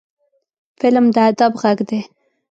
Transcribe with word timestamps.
فلم 0.79 1.05
د 1.15 1.17
ادب 1.29 1.53
غږ 1.61 1.77
دی 1.89 1.99